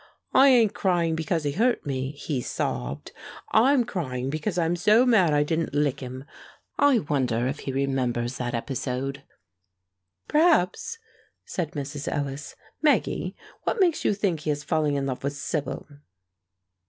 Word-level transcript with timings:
'I 0.33 0.47
ain't 0.49 0.73
crying 0.73 1.15
because 1.15 1.43
he 1.43 1.51
hurt 1.51 1.85
me,' 1.85 2.13
he 2.13 2.41
sobbed; 2.41 3.11
'I'm 3.51 3.83
crying 3.83 4.31
because 4.31 4.57
I'm 4.57 4.75
so 4.75 5.05
mad 5.05 5.31
I 5.31 5.43
didn't 5.43 5.75
lick 5.75 5.99
him!' 5.99 6.23
I 6.79 6.97
wonder 6.97 7.45
if 7.47 7.59
he 7.59 7.71
remembers 7.71 8.37
that 8.37 8.55
episode?" 8.55 9.21
"Perhaps," 10.27 10.97
said 11.45 11.73
Mrs. 11.73 12.07
Ellis. 12.11 12.55
"Maggie, 12.81 13.35
what 13.61 13.79
makes 13.79 14.03
you 14.03 14.15
think 14.15 14.39
he 14.39 14.49
is 14.49 14.63
falling 14.63 14.95
in 14.95 15.05
love 15.05 15.23
with 15.23 15.33
Sibyl?" 15.33 15.87